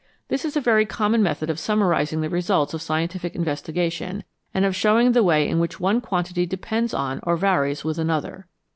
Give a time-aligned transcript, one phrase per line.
[0.29, 4.65] This is a very common method of summarising the results of scientific investi gation and
[4.65, 8.47] of showing the way in which one quantity depends on or varies with another.